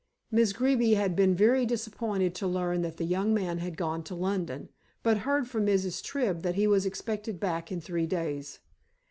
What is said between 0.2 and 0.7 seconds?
Miss